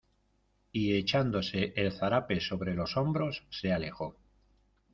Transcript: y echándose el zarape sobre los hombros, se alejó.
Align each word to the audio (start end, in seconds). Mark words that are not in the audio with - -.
y 0.71 0.95
echándose 0.97 1.73
el 1.75 1.91
zarape 1.93 2.41
sobre 2.41 2.73
los 2.73 2.97
hombros, 2.97 3.45
se 3.51 3.71
alejó. 3.71 4.17